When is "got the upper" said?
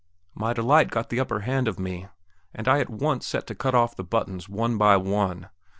0.89-1.41